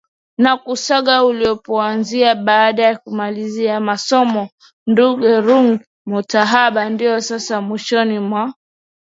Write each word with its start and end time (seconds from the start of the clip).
na 0.37 0.57
Kusaga 0.57 1.23
ulipoanzia 1.23 2.35
baada 2.35 2.83
ya 2.83 2.97
kumaliza 2.97 3.79
masomo 3.79 4.49
Ndugu 4.87 5.41
Ruge 5.45 5.79
Mutahaba 6.05 6.89
ndipo 6.89 7.19
sasa 7.21 7.61
Mwishoni 7.61 8.19
mwa 8.19 8.53